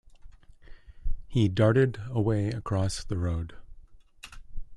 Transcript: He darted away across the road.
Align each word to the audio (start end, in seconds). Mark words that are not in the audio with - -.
He 1.27 1.47
darted 1.47 1.99
away 2.09 2.47
across 2.49 3.03
the 3.03 3.19
road. 3.19 3.53